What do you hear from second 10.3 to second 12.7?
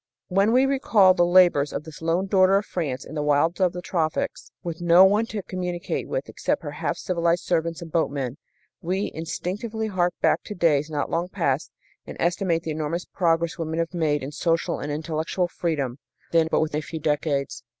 to days not long past and estimate